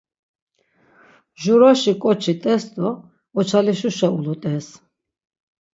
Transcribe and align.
Jur 1.43 1.61
oşi 1.69 1.93
ǩoçi 2.01 2.33
t̆es 2.41 2.63
do 2.75 2.89
oçalişuşa 3.37 4.07
ulut̆es. 4.17 4.67